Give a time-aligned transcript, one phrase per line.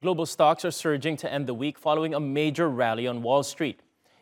[0.00, 3.80] Global stocks are surging to end the week following a major rally on Wall Street.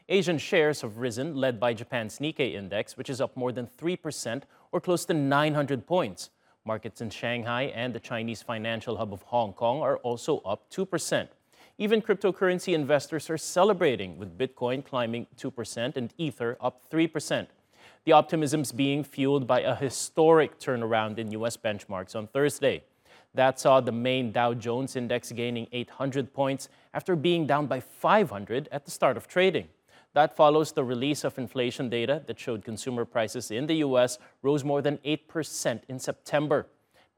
[0.08, 4.44] Asian shares have risen, led by Japan's Nikkei index, which is up more than 3%
[4.72, 6.30] or close to 900 points.
[6.64, 11.28] Markets in Shanghai and the Chinese financial hub of Hong Kong are also up 2%.
[11.76, 17.48] Even cryptocurrency investors are celebrating, with Bitcoin climbing 2% and Ether up 3%.
[18.06, 21.58] The optimism is being fueled by a historic turnaround in U.S.
[21.58, 22.84] benchmarks on Thursday.
[23.34, 28.68] That saw the main Dow Jones index gaining 800 points after being down by 500
[28.72, 29.68] at the start of trading.
[30.14, 34.18] That follows the release of inflation data that showed consumer prices in the U.S.
[34.40, 36.66] rose more than 8% in September.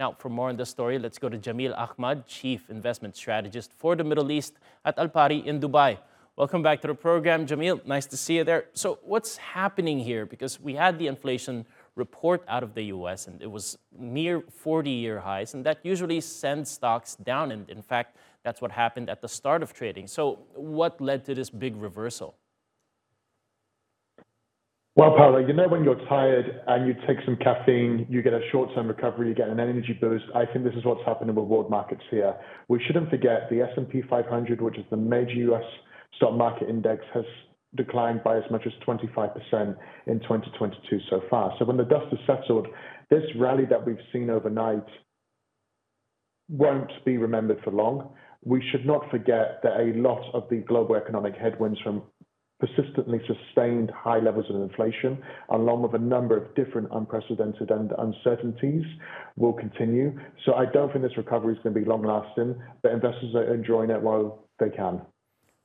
[0.01, 3.95] Now, for more on the story, let's go to Jamil Ahmad, Chief Investment Strategist for
[3.95, 4.55] the Middle East
[4.85, 5.99] at Alpari in Dubai.
[6.35, 7.85] Welcome back to the program, Jamil.
[7.85, 8.67] Nice to see you there.
[8.73, 10.25] So, what's happening here?
[10.25, 11.67] Because we had the inflation
[11.99, 16.21] report out of the US and it was near 40 year highs, and that usually
[16.21, 17.53] sends stocks down.
[17.53, 20.07] And in fact, that's what happened at the start of trading.
[20.07, 22.35] So, what led to this big reversal?
[24.99, 28.41] Well, Paolo, you know when you're tired and you take some caffeine, you get a
[28.51, 30.25] short-term recovery, you get an energy boost.
[30.35, 32.35] I think this is what's happening with world markets here.
[32.67, 35.63] We shouldn't forget the S&P 500, which is the major U.S.
[36.17, 37.25] stock market index, has
[37.77, 41.55] declined by as much as 25% in 2022 so far.
[41.59, 42.67] So when the dust has settled,
[43.11, 44.87] this rally that we've seen overnight
[46.49, 48.11] won't be remembered for long.
[48.43, 52.03] We should not forget that a lot of the global economic headwinds from
[52.61, 55.19] persistently sustained high levels of inflation,
[55.51, 58.85] along with a number of different unprecedented and uncertainties,
[59.37, 60.19] will continue.
[60.45, 63.55] So I don't think this recovery is going to be long lasting, but investors are
[63.55, 65.03] enjoying it while they can.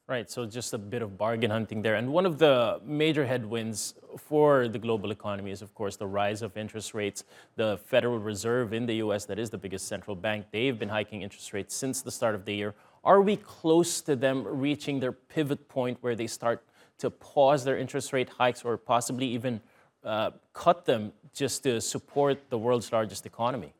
[0.06, 1.96] Right, so just a bit of bargain hunting there.
[1.96, 6.42] And one of the major headwinds for the global economy is, of course, the rise
[6.42, 7.24] of interest rates.
[7.56, 11.22] The Federal Reserve in the US, that is the biggest central bank, they've been hiking
[11.22, 12.76] interest rates since the start of the year.
[13.06, 16.66] Are we close to them reaching their pivot point where they start
[16.98, 19.62] to pause their interest rate hikes or possibly even
[20.04, 23.74] uh, cut them just to support the world's largest economy?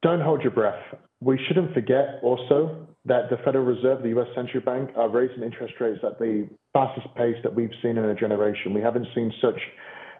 [0.00, 0.82] Don't hold your breath.
[1.20, 5.74] We shouldn't forget also that the Federal Reserve, the US Central Bank, are raising interest
[5.80, 8.74] rates at the fastest pace that we've seen in a generation.
[8.74, 9.60] We haven't seen such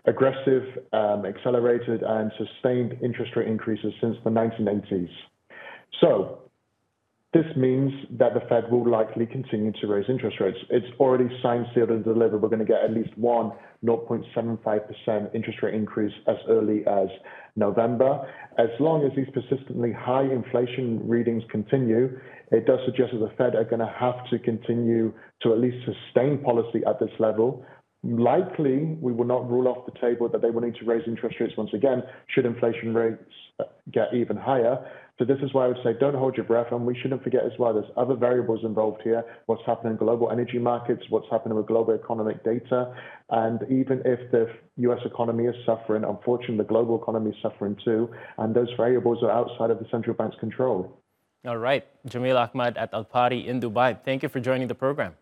[0.06, 5.10] aggressive, um, accelerated, and sustained interest rate increases since the 1980s.
[6.00, 6.50] So,
[7.32, 10.59] this means that the Fed will likely continue to raise interest rates.
[10.69, 12.43] It's already signed, sealed, and delivered.
[12.43, 13.53] We're going to get at least one
[13.84, 17.09] 0.75% interest rate increase as early as
[17.56, 18.21] November.
[18.59, 22.19] As long as these persistently high inflation readings continue,
[22.50, 25.78] it does suggest that the Fed are going to have to continue to at least
[25.87, 27.65] sustain policy at this level.
[28.04, 31.37] Likely, we will not rule off the table that they will need to raise interest
[31.41, 33.22] rates once again should inflation rates
[33.92, 34.84] get even higher.
[35.19, 37.45] So this is why I would say don't hold your breath, and we shouldn't forget
[37.45, 37.75] as well.
[37.75, 39.23] There's other variables involved here.
[39.47, 41.03] What's happening in global energy markets?
[41.11, 42.95] What's happening with global economic data?
[43.31, 45.01] And even if the U.S.
[45.05, 48.09] economy is suffering, unfortunately, the global economy is suffering too.
[48.39, 50.99] And those variables are outside of the central bank's control.
[51.47, 53.99] All right, Jamil Ahmad at Alpari in Dubai.
[54.05, 55.15] Thank you for joining the program.